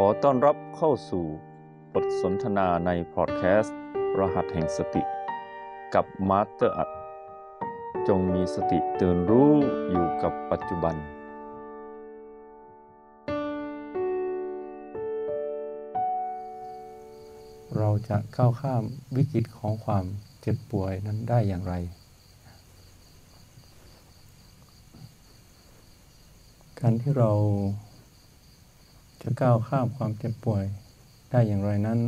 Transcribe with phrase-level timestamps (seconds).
[0.00, 1.24] ขอต้อนรับเข้าสู่
[1.94, 3.76] บทสนทนาในพอดแคสต์
[4.18, 5.02] รหัสแห่งสติ
[5.94, 6.90] กับมาสเตอร์อรรถ
[8.08, 9.52] จงมีสติตื่นรู้
[9.90, 10.96] อยู่กับปัจจุบัน
[17.76, 18.84] เราจะก้าวข้าม
[19.16, 20.04] วิกฤตของความ
[20.40, 21.74] เจ็บป่วยนั้นได้อย่างไร
[26.80, 27.32] การที่เรา
[29.22, 30.64] จะก้าวข้ามความเจ็บป่วย
[31.30, 32.00] ได้อย่างไรนั้น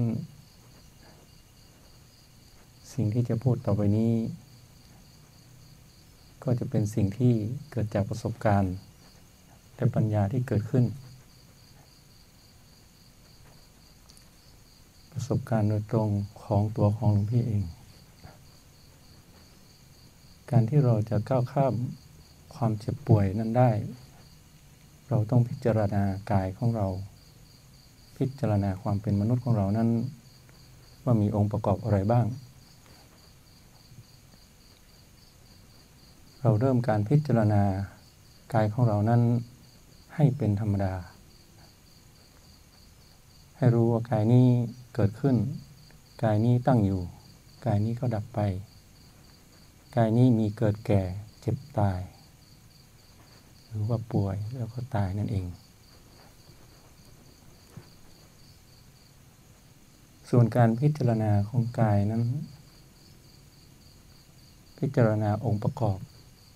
[2.92, 4.14] สิ่งที่จะพูดต่อไปนี้
[6.44, 7.34] ก็จะเป็นสิ่งที่
[7.70, 8.74] เกิดจากประสบการณ์
[9.74, 10.84] และปัญญาที่เกิดขึ้น
[15.12, 16.08] ประสบการณ์โดยตรง
[16.44, 17.64] ของตัวของหลวงพี่เอง
[20.50, 21.74] การที่เราจะก้าวข้าม
[22.54, 23.70] ความเจ็บป่วยนั้นได้
[25.12, 26.86] เราต้องพิจารณากายของเรา
[28.16, 29.88] พิจารณาความเป็นมนุษย์ของเรานั้น
[31.04, 32.26] ว่ามีองค์ประกอบอะไรบ้าง
[36.40, 37.62] เราเริ่มการพิจารณา
[38.54, 39.22] กายของเรานั้น
[40.14, 40.94] ให้เป็นธรรมดา
[43.56, 44.46] ให้รู้ว่ากายนี้
[44.94, 45.36] เกิดขึ้น
[46.22, 47.02] กายนี้ตั้งอยู่
[47.66, 48.40] กายนี้ก็ดับไป
[49.96, 51.02] กายนี้มีเกิดแก่
[51.40, 52.00] เจ็บตาย
[53.70, 55.46] หรือว่าป่วยแล้วก็ตายนั่นเอง
[60.30, 62.22] ส่วนการพิจารณาของกายนั้น
[64.78, 65.98] พิจารณาองค์ประกอบ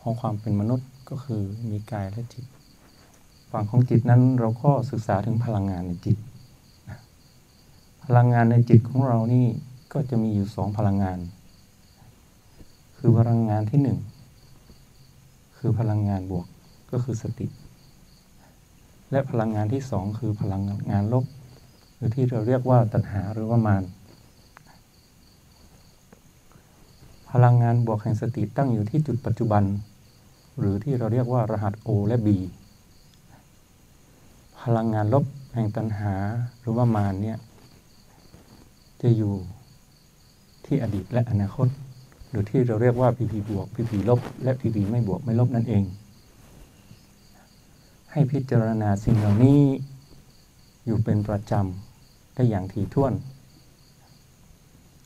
[0.00, 2.44] ของความเป็นมนุษย์ก็คือมีกายและจิต
[3.50, 6.16] ฝั่งของจิตนั้นเราก็ศึกษาถึงพลังงานในจิต
[8.04, 9.46] พลังงานในจิตของเรานี่
[9.92, 11.18] ก็จะมีอยู่สองพลังงาน
[12.98, 13.98] คือพลังงานที่หนึ่ง
[15.56, 16.46] คือพลังงานบวก
[16.94, 17.46] ก็คือสติ
[19.10, 21.24] และพลังงานที่สองคือพลังงานลบ
[21.94, 23.84] หรือที่เราเรียกว่าตัณหาหรือว่ามาร
[27.30, 29.64] พลังงานบวกแห่งสติตั้งอยู่ที่จุดปัจจุบัน
[30.58, 32.28] หรือที่เราเรียกว่ารหัส O และ B
[34.60, 36.14] พลังงานลบแห่งตัณหา
[36.60, 37.38] หรือว่ามารเนี่ย
[39.02, 39.33] จะอยู่
[40.66, 41.68] ที่อดีตและอนาคต
[42.28, 45.84] หรือที่เราเรียกว่าพีพีบวกพีพีลบ และพีพีไม่บวกไม่ลบนั่นเอง
[48.17, 49.63] ให้พิจารณาสิ่งเหล่านี้
[50.85, 53.13] อยู่เป็นประจำได้อย่างถี่ถ้วน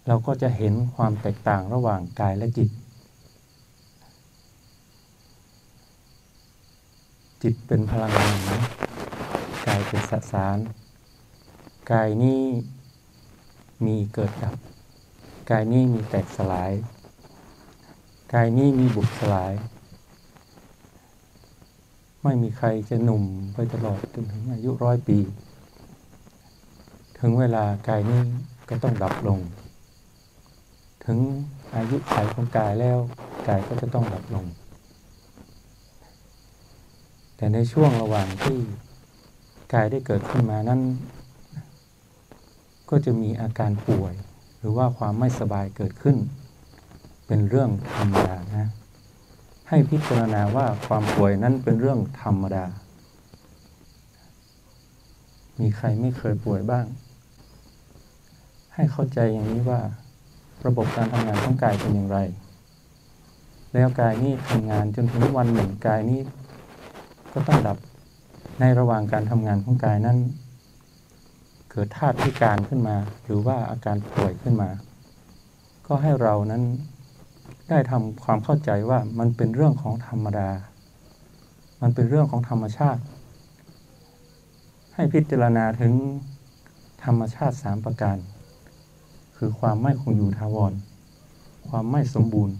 [0.06, 2.70] เราก็จะเห็นความแตกต่างระหว่างกายและจิต
[7.42, 8.36] จิตเป็นพลังงาน
[9.66, 10.58] กายเป็นสสาร
[11.92, 12.42] กายนี้
[13.84, 14.56] มีเกิดดับ
[15.50, 16.72] กายนี้มีแตกสลาย
[18.34, 19.52] กายนี้มีบุบสลาย
[22.30, 23.24] ไม่มีใครจะหนุ่ม
[23.54, 25.18] ไปตลอดจนถึงอายุร้อยปี
[27.18, 28.20] ถึงเวลากายนี้
[28.68, 29.38] ก็ต้องดับลง
[31.04, 31.18] ถึง
[31.76, 32.98] อายุไขของกายแล้ว
[33.48, 34.44] กายก็จะต้องดับลง
[37.36, 38.58] แต่ในช่วงระหว่างที่
[39.74, 40.80] กายได้เกิดขึ้นมานั้น
[42.90, 44.14] ก็จะมีอาการป่วย
[44.58, 46.16] หรือว่าความไม่สบายเกิดขึ้น
[47.26, 48.68] เป็นเรื่องธรรมดานะ
[49.68, 52.64] ให้พิจารณาว่าความป่วยนั้นเป็นเรื่องธรรมดา
[55.60, 56.84] มีใครไม่เคยป่วยบ้าง
[58.74, 59.80] ให้เข้าใจอย่างนี้ว่า
[60.66, 62.18] ระบบการทำงานของกายเป็นอย่างไร
[63.74, 66.20] แล้วกายนี้ทำงานจนถึงวันหนึ่งกายนี้
[67.32, 67.78] ก็ต้องดับ
[68.60, 70.18] ในระหว่างการทำงานของกายนั้น
[71.70, 74.70] เกิดธาตุพิการขึ้นมา หรือว่าอาการป่วยขึ้นมา
[75.86, 76.62] ก็ให้เรานั้น
[77.68, 80.50] ได้ทำความเข้าใจว่ามันเป็นเรื่องของธรรมดา
[81.82, 83.02] มันเป็นเรื่องของธรรมชาติ
[84.94, 85.92] ให้พิจารณาถึง
[87.04, 88.16] ธรรมชาติสามประการ
[89.36, 90.72] คือความไม่คงอยู่ทาวร
[91.68, 92.56] ความไม่สมบูรณ์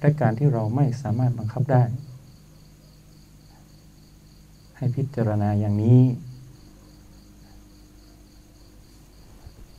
[0.00, 1.82] และการที่เราไม่สามารถบังคับได้
[4.76, 6.02] ให้พิจารณาอย่างนี้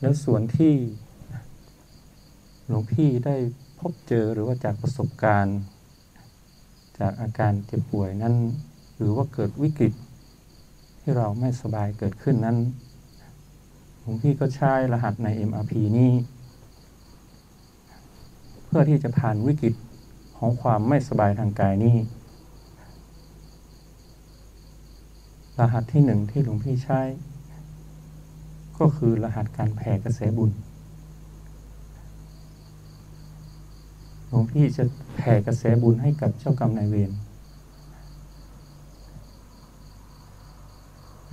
[0.00, 0.74] แล้วส่วนที่
[2.66, 3.36] หลวงพี่ได้
[3.82, 5.58] พบเจอหรือว่าจากประสบการณ์
[6.98, 8.34] จากอาการเจ็บป่วยนั้น
[8.96, 9.92] หรือว่าเกิดวิกฤต
[11.00, 12.56] ที่เราไม่สบายเกิดขึ้นนั้น
[14.00, 16.12] หลวงพี่ก็ใช้รหัสใน MRP นี้
[18.64, 19.74] เพื่อที่จะผ่านวิกฤต
[20.38, 21.96] ของความไม่สบายทางกายนี้
[25.58, 27.00] รหัสที่หนึ่งที่หลวงพี่ใช้
[28.78, 30.52] ก็คือรหัสการแผ่กระแสบุญ
[34.42, 34.84] หลวงพี่จะ
[35.16, 37.10] แผ่กระแสบุญให้กับเจ้ากรรมนายเวร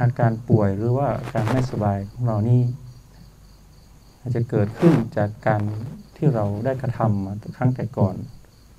[0.02, 2.62] อาการป่วยหรือว่าอาการไม่สบายของเรานี่
[4.20, 5.62] อาจจะเกิดขึ้นจากการ
[6.16, 8.16] ที่เราได้กระทำมาครั้งแต่ก่อน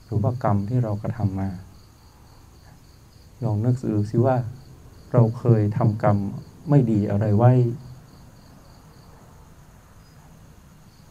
[0.05, 1.51] หรือว่ากรรมที่เรากระทำมา
[3.43, 4.37] ลองนึกดูสิว่า
[5.13, 6.17] เราเคยทำกรรม
[6.69, 7.53] ไม่ดีอะไรไว้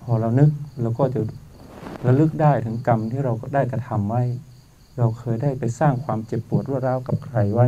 [0.04, 0.50] พอเรานึก
[0.82, 1.22] เราก็จะ
[2.06, 4.24] ระลึกได้ถึงกรรมที่เราได้กระทำไว้
[4.98, 7.68] เราเคยได้ไปสร้างความเจ็บปวดรวดร้าวกับใครไว้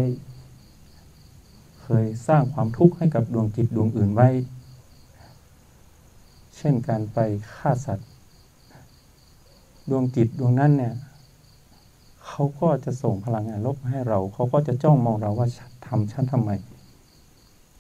[1.84, 4.30] เคยสร้างความทุกข์ให้กับดวงจิตดวงอื่นไว้
[6.58, 7.18] เช่นการไป
[7.56, 8.10] ฆ่าสัตว์
[9.90, 10.94] ดวงจิตดวงนั้นเนี่ย
[12.28, 15.48] เขาก็จะส่งพลังงานลบให้เรา เขาก็จะจ้องมองเราว่า
[15.88, 16.50] ทำฉันทำไม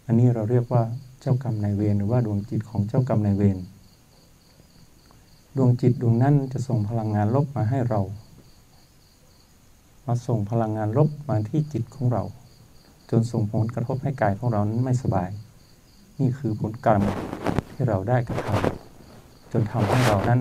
[0.05, 0.83] อันนี้เราเรียกว่า
[1.21, 3.57] เจ้ากรรมนายเวรหรือว่าดวงจิตของเจ้ากรรมนายเวร
[5.57, 8.01] ดวงจิตดวงนั้นจะส่งพลังงานลบมาให้เรา
[10.05, 12.23] มาส่งพลังงานลบมาที่จิตของเรา
[13.09, 15.29] จนส่งผลกระทบให้กายของเรานั้นไม่สบาย
[16.19, 17.01] นี่คือผลกรรม
[17.71, 20.39] ที่เราได้กระทำจนทำให้เรานั้น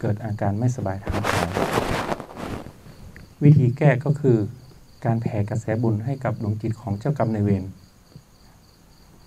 [0.00, 1.46] เกิดอาการไม่สบายทางกาย
[3.42, 4.38] วิธีแก้ก็คือ
[5.04, 7.64] การแผ่กระแสบุญให้กับดวงจิตของเจ้ากรรมในเวร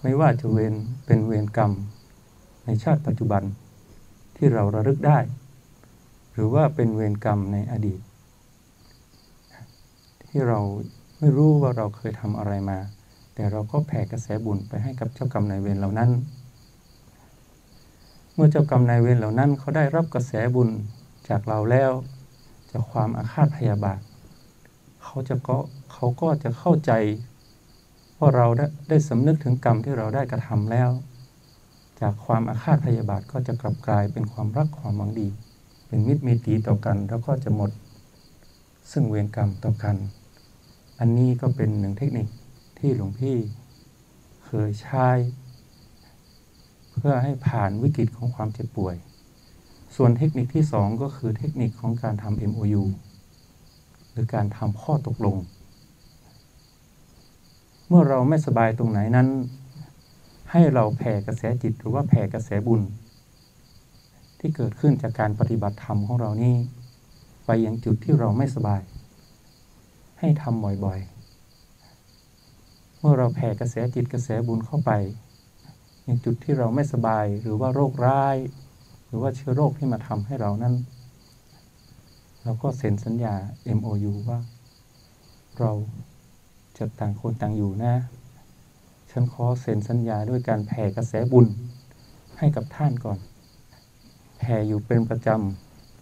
[0.01, 0.73] ไม่ว่าจะเวร
[1.05, 1.71] เป็นเวรกรรม
[2.65, 3.43] ในชาติปัจจุบัน
[4.39, 5.19] ที่เราระลึกได้
[6.33, 8.01] หรือว่าเป็นเวรกรรมในอดีต
[10.23, 10.59] ที่เรา
[11.19, 12.79] ไม่รู้ว่าเราเคยทำอะไรมา
[13.33, 16.09] แต่เราก็แผ่กระแสบุญไปให้กับเจ้ากรรมนายเวรเหล่านั้น
[18.33, 20.69] เมื่อเจ้ากรรมนายเวรเหล่านั้น เขาได้รับกระแสบุญ
[21.29, 21.91] จากเราแล้ว
[22.71, 23.99] จากความอาฆาตพยาบาท
[25.03, 25.57] เขาจะก็
[25.93, 26.91] เขาก็จะเข้าใจ
[28.19, 30.89] ว่าเราได้ได้สำนึกถึงกรรมที่เราได้กระทำแล้ว
[32.01, 35.27] จากความอาฆาตพยาบาทก็จะกลับกลายเป็นความรักความหวังดี
[35.87, 37.71] เป็นมิตรมีตีต่อกัน แล้วก็จะหมด
[38.91, 39.95] ซึ่งเวรกรรมต่อกัน
[40.99, 42.27] อันนี้ก็เป็นหนึ่งเทคนิค
[42.79, 43.37] ที่หลวงพี่
[44.45, 45.07] เคยใช้
[46.93, 48.95] เพื่อให้ผ่านวิกฤตของความเจ็บป่วย
[49.95, 52.83] ส่วนเทคนิคที่สองก็คือเทคนิคของการทำ MOU
[54.11, 55.37] หรือการทำข้อตกลง
[57.87, 59.27] เมื่อเราไม่สบายตรงไหนนั้น
[60.51, 62.81] ให้เราแผ่กระแสจิตหรือว่าแผ่กระแสบุญ
[64.39, 66.55] ที่เกิดขึ้นจากการปฏิบัติธรรมของเรานี่
[67.45, 68.81] ไปยังจุดที่เราไม่สบาย
[70.19, 74.91] ให้ทำบ่อยๆ เมื่อเราแผ่กระแสจิตกระแสบุญเข้าไป
[76.07, 78.37] ยังจุดที่เราไม่สบายหรือว่าโรคร้าย
[79.05, 80.73] หรือว่าเชื้อโรคที่มาทำให้เรานั้น
[82.43, 83.35] เราก็เซ็นสัญญา
[83.77, 84.39] MOU ว่า
[85.59, 85.71] เรา
[86.77, 87.93] จะต่างคนต่างอยู่นะ
[89.11, 91.47] ฉันขอเซ็นสัญญาด้วยการแผ่กระแสบุญ
[92.37, 93.19] ให้กับท่านก่อน
[94.39, 95.29] แผ่อยู่เป็นประจ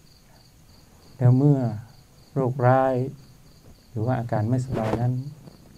[0.02, 1.58] ำ แล้วเมื่อ
[2.34, 2.94] โรคร้าย
[3.90, 5.12] หรือว่าอาการไม่สบายนั้น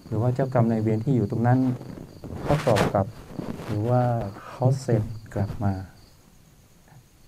[0.06, 1.58] หรือว่าเจ้ากรรมนายเวรที่อยู่ตรงนั้น
[2.42, 3.06] เขาตอบกลับ
[3.66, 4.02] หรือว่า
[4.48, 5.02] เขาเสร็จ
[5.34, 5.72] กลับมา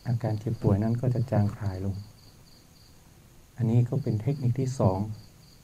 [0.06, 1.96] อาการเจ็บป่วยนั้นก็จะจางคลายลง
[3.56, 4.98] อันนี้ก็เป็นเทคนิคที่สอง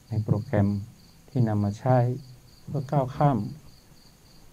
[0.09, 0.69] ในโปรแกรม
[1.29, 1.97] ที่นำมาใช้
[2.67, 3.39] เพื่อก้าวข้าม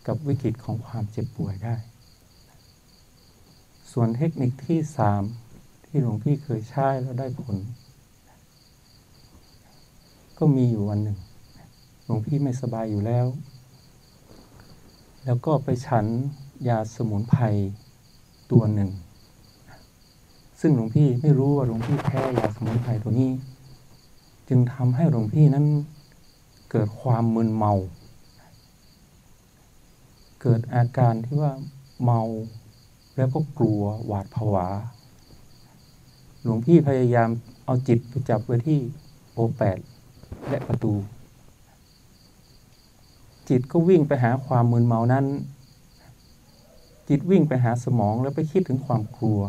[0.07, 1.75] กับวิกฤตของความเจ็บป่วยได้
[3.91, 5.23] ส่วนเทคนิคที่สาม
[5.85, 7.57] ที่หลวงพี่เคยใช้แล้วได้ผล
[10.37, 11.17] ก็มีอยู่วันหนึ่ง
[12.05, 13.25] หลวงพี่ไม่สบายอยู่แล้ว
[15.25, 16.05] แล้วก็ไปฉัน
[16.67, 17.43] ยาสมุนไพร
[18.51, 18.89] ตัวหนึ่ง
[20.59, 23.31] ซึ่งหลวงพี่ไม่รู้ว่าหลวงพี่แพ้ยาสมุนไพรตัวนี้
[24.49, 25.65] จึงทำให้หลวงพี่นั้น
[26.71, 27.73] เกิดความมึนเมา
[30.47, 31.53] เกิดอาการที่ว่า
[32.03, 32.21] เมา
[33.15, 34.67] แล้วก็กลัวหวาดผวา
[36.43, 37.29] หลวงพี่พยายาม
[37.65, 38.79] เอาจิตไปจับไว้ที่
[39.33, 39.77] โอแปด
[40.49, 40.93] และประตู
[43.49, 45.25] จิตก็วิ่งไปหาความมึนเมานั้น
[47.09, 49.41] จิตวิ่งไปหาสมองแล้วไปคิดถึงความกลัว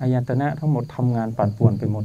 [0.00, 2.04] อายตนะทั้งหมดทำงานปั่นป่วนไปหมด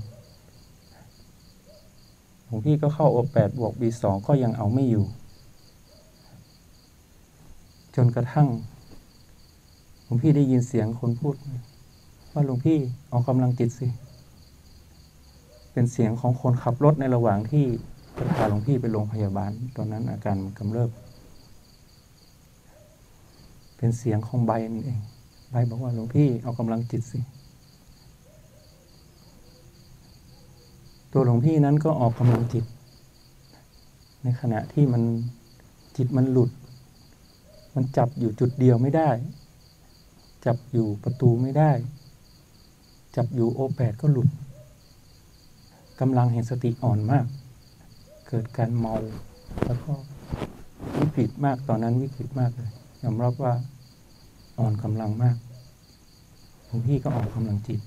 [2.46, 5.06] หลวงพี่ก็เข้าโอแปดบวกบีสองก็ยังเอาไม่อยู่
[7.96, 8.48] จนกระทั่ง
[10.04, 11.36] หลวงพี่ได้ยินเสียงคนพูด
[12.34, 12.78] ว่าหลวงพี่
[13.10, 13.88] เอากำลังจิตสิ
[15.74, 17.66] เป็นเสียงของคนขับรถในระหว่างที่
[18.18, 20.92] จะพาหลวงพี่ไปโรงพยาบาล ตอนนั้นอาการกำเริบ
[23.78, 25.00] เป็นเสียงของใบนั่นเอง
[25.52, 27.20] ใบบอกว่าหลวงพี่เอากำลังจิตสิ
[31.12, 32.66] ตัวหลวงพี่นั้นก็ออกกำลังจิต
[34.24, 35.04] ในขณะที่มัน
[35.98, 36.50] จิตมันหลุด
[37.76, 39.10] มันจับอยู่จุดเดียวไม่ได้
[40.46, 41.72] จับอยู่ประตูไม่ได้
[43.16, 44.30] จับอยู่โอแปดก็หลุด
[46.00, 47.26] กำลังแห่งสติอ่อนมาก
[48.28, 48.96] เกิดการเมา
[49.66, 49.92] แล้วก็
[50.98, 53.54] วิกฤตมากตอนนั้นวิกฤตมากเลยยอมรับว่า
[54.60, 55.38] อ่อนกำลังมาก
[56.66, 57.82] หลวงพี่ก็ออกกำลังจิต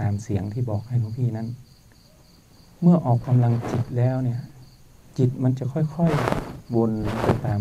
[0.00, 1.48] ตามเสียงที่บอกให้หลวงพี่นั้น
[2.82, 4.40] เมื่อออกกำลังจิตแล้วเนี่ย
[5.18, 7.60] จิตมันจะค่อยๆวนไปตาม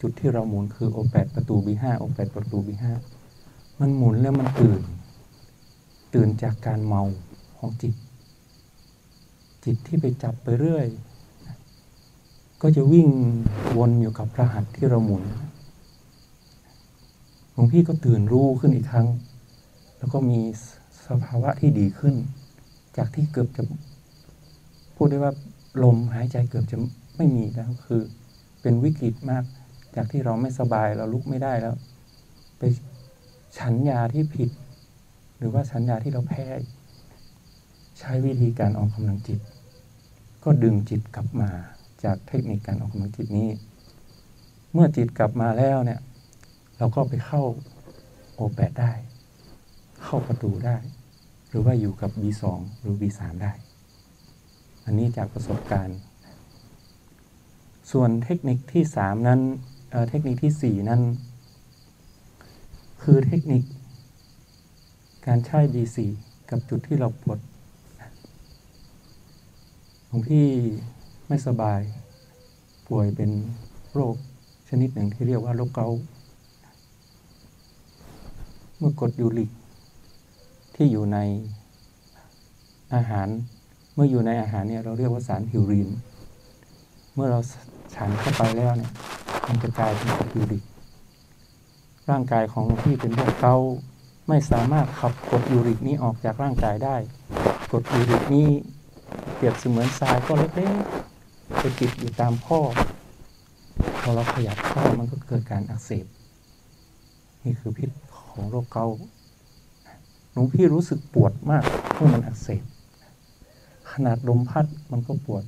[0.00, 2.92] จุดที่เราหมุนคือโอแปดประตูบีห้าโอแปดประตูบีห้า
[3.80, 4.80] มันหมุนแล้วมันตื่น
[6.14, 7.02] ตื่นจากการเมา
[7.58, 7.94] ของจิต
[9.64, 10.86] จิตที่ไปจับไปเรื่อย
[12.62, 13.08] ก็จะวิ่ง
[13.76, 15.24] วนอยู่กับรหัตถ์ที่เราหมุน
[17.52, 19.08] หลวงพี่ก็ตื่นรู้ขึ้นอีกครั้ง
[19.98, 20.40] แล้วก็มี
[21.06, 22.14] สภาวะที่ดีขึ้น
[22.96, 23.62] จากที่เกือบจะ
[24.94, 25.32] พูดได้ว่า
[25.82, 26.76] ลมหายใจเกือบจะ
[27.16, 28.02] ไม่มีแล้วคือ
[28.62, 29.44] เป็นวิกฤตมาก
[29.96, 31.74] จากที่เราไม่สบายเราลุกไม่ได้แล้ว
[32.58, 32.62] ไป
[33.58, 34.50] ฉันยาที่ผิด
[35.38, 36.44] หรือว่าฉันยาที่เราแพ้
[37.98, 39.40] ใช้วิธีการออกกำลังจิต
[40.44, 41.50] ก็ดึงจิตกลับมา
[42.04, 43.48] จากเทคนิคการออกกำลังจิตนี้
[44.72, 46.00] เมื่อจิตกลับมาแล้วเนี่ย
[46.78, 47.42] เราก็ไปเข้า
[48.34, 48.92] โอแปดได้
[50.04, 50.76] เข้าประตูได้
[51.48, 52.42] หรือว่าอยู่กับ B2
[52.80, 53.52] หรือ B3 ได้
[54.84, 55.98] อันนี้จากประสบการณ์
[57.92, 59.40] ส่วนเทคนิคที่ 3 นั้น
[60.08, 61.00] เทคนิคที่ 4 นั้น
[63.02, 63.62] คือเทคนิค
[65.26, 65.96] การใช้ B4
[66.50, 67.38] กับจุดที่เราปวด
[70.06, 70.46] หลวงพี่
[71.28, 71.80] ไม่สบาย
[72.88, 73.30] ป่วยเป็น
[73.92, 74.14] โรค
[74.68, 76.00] ชนิดหนึ่งที่เรียกว่าโรคเกาต์
[78.78, 79.50] เมื่อกรดยูริก
[80.74, 81.18] ที่อยู่ใน
[82.94, 83.28] อาหาร
[83.94, 85.88] เมื่ออยู่ในอาหารเนี่ยเราเรียกว่าสารพิวรีน
[87.14, 87.40] เมื่อเรา
[87.94, 88.92] ฉันเข้าไปแล้วเนี่ย
[89.50, 90.64] มันจะกลายเป็นกรดยูริก
[92.10, 93.56] ร่างกายของที่เป็นโรคเกาต์
[94.28, 96.96] ไม่สามารถขับกรดยูริกนี้ออกจากร่างกายได้
[97.70, 98.48] กรดยูริกนี้
[99.34, 102.60] เปรียบเสมือนทรายก็เล็กๆไปติดอยู่ตามข้อ
[104.00, 106.06] พอเราขยับข้อมันก็เกิดการอักเสบ
[107.42, 107.90] นี่คือพิษ
[108.30, 108.86] ของโรคเกา
[110.32, 111.64] หลวงพี่รู้สึกปวดมาก
[111.94, 112.62] เมื่อมันอักเสบ
[113.92, 115.44] ขนาดลมพัดมันก็ปวด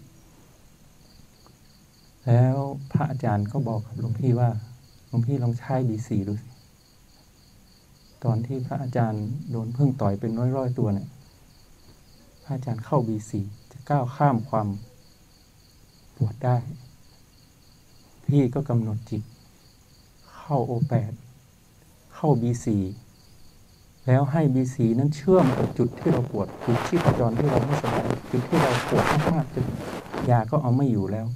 [2.27, 2.57] แล้ว
[2.93, 4.51] พระอาจารย์ก็บอกกับหลวงพี่ว่า
[5.09, 6.51] หลวงพี่ลองใช้ดีสีดูสิ
[8.25, 11.09] ตอนที่พระอาจารย์โดนพึ่งต่อยเป็นร้อยๆตัวเนี่ย
[12.45, 13.41] พระอาจารย์เข้าบีสี
[13.73, 14.69] จะก้าวข้ามความ
[16.17, 16.57] ปวดได้
[18.27, 19.23] พี่ก็กำหนดจิต
[20.37, 21.13] เข้าโอแปด
[22.15, 22.67] เข้า B4
[24.07, 29.67] แล้วให้ B4 นั้นเชื่อมกับจุดที่เราปวดจุดที่ประจรที่เราไม่สบายจุดที่เราปวดมากๆจน
[30.31, 31.27] ยาก็เอาไม่อยู่แล้ว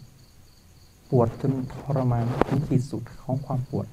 [1.10, 3.86] ปวดจนทรมานถึงขีดสุดของความปวด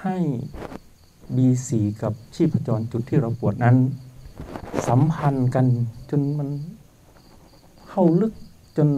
[0.00, 0.16] ให้
[1.36, 1.68] B4
[2.02, 3.76] กับชีพจรจุดที่เราปวดนั้น
[4.88, 5.66] สัมพันธ์กัน
[6.10, 6.48] จนมัน
[7.88, 8.32] เข้าลึก
[8.76, 8.88] จน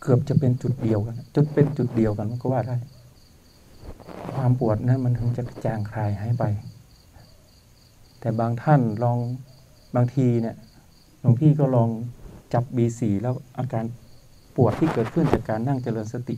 [0.00, 2.76] เกือบจะเป็นจุดเดียวกัน จนเป็นจุดเดียวกันก็ว่าได้
[4.34, 6.44] ความปวดนั้น มันถึงจะจางคลายหายไป
[8.20, 9.18] แต่บางท่านลอง
[9.94, 10.56] บางทีเนี่ย
[11.20, 11.88] หลวงพี่ก็ลอง
[12.52, 13.84] จับ B4 แล้วอาการ
[14.56, 16.36] ปวดที่เกิดขึ้นจากการนั่งเจริญสติ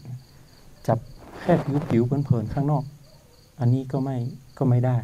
[0.87, 0.99] จับ
[1.40, 1.52] แค่
[1.88, 2.85] ผิวๆเพลินๆข้างนอก
[3.61, 4.16] อันนี้ก็ไม่
[4.59, 4.99] ก็ไม่ได้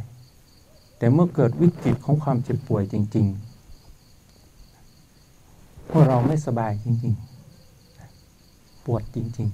[0.98, 3.48] แต่เมื่อเกิดวิกฤตของความเจ็บป่วยจริงๆ
[5.88, 9.48] เมื่อเราไม่สบายจริงๆ ปวดจริง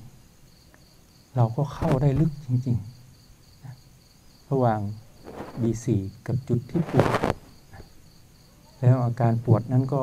[0.64, 4.80] ๆ เราก็เข้าได้ลึกจริงๆ ระหว่าง
[5.60, 5.86] B4
[6.26, 7.10] กับจุดที่ปวด
[8.80, 10.02] แล้วอาการปวดนั้นก็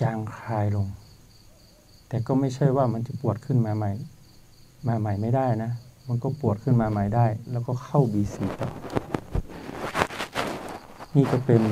[0.00, 0.86] จางคลายลง
[2.08, 3.90] แต่ก็ไม่ใช่ว่ามันจะปวดขึ้นมาใหม่
[4.86, 5.70] มาใหม่ไม่ได้นะ
[6.08, 8.70] มันก็ปวดขึ้นมาใหม่ได้ แล้วก็เข้า B4 ต่อ
[11.16, 11.62] นี่ก็เป็น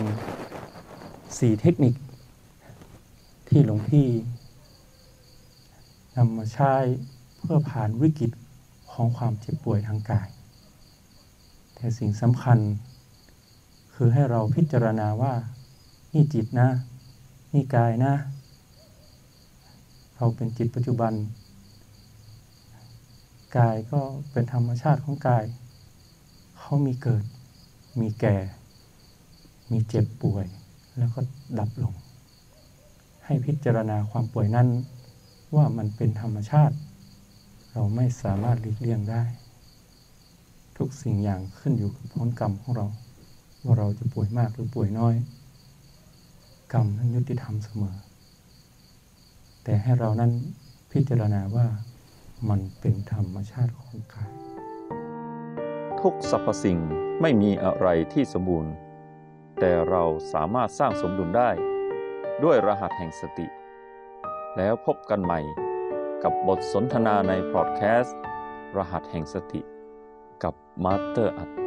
[1.39, 1.95] สี่เทคนิค
[3.49, 4.09] ที่หลวงพี่
[6.17, 6.75] นำมาใช้
[7.41, 8.31] เพื่อผ่านวิกฤต
[8.93, 10.29] ของความเจ็บป่วยทางกาย
[11.75, 12.59] แต่สิ่งสำคัญ
[13.95, 15.33] คือให้เราพิจารณาว่า
[16.13, 16.69] นี่จิตนะ
[17.57, 18.15] นี่กายนะ
[20.17, 21.13] เราเป็นจิตปัจจุบัน
[23.57, 25.45] กายก็เป็นธรรมชาติของกาย
[26.59, 27.25] เขามีเกิด
[28.01, 28.37] มีแก่
[29.71, 30.47] มีเจ็บป่วย
[30.99, 31.21] แล้วก็
[31.59, 31.95] ดับลง
[33.25, 34.69] ให้พิจารณาความป่วยนั้น
[35.57, 36.77] ว่ามันเป็นธรรมชาติ
[37.73, 39.23] เราไม่สามารถหลีกเลี่ยงได้
[40.77, 42.87] ทุกสิ่งอย่างขึ้นอยู่กับผลกรรมของเรา
[43.65, 45.17] ว่าเราจะป่วยมากหรือป่วยน้อย
[46.73, 47.97] กรรมนั้นยุติธรรมเสมอ
[49.65, 50.33] แต่ให้เรานั้น
[50.93, 51.67] พิจารณาว่า
[52.49, 54.33] มันเป็นธรรมชาติของกาย
[56.01, 56.79] ทุกสรรพสิ่ง
[57.21, 58.73] ไม่มีอะไรที่สมบูรณ์
[59.61, 61.51] แต่เราสามารถสร้างสมดุลได้
[62.45, 63.47] ด้วยรหัสแห่งสติ
[64.57, 65.41] แล้วพบกันใหม่
[66.23, 68.17] กับบทสนทนาในพอดแคสต์
[68.77, 69.61] รหัสแห่งสติ
[70.43, 70.55] กับ
[70.85, 71.66] มาสเตอร์อัด